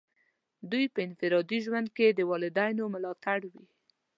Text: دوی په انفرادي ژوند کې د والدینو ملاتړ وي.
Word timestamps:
دوی 0.71 0.85
په 0.93 0.99
انفرادي 1.07 1.59
ژوند 1.65 1.87
کې 1.95 2.07
د 2.11 2.19
والدینو 2.29 2.83
ملاتړ 2.93 3.39
وي. 3.51 3.65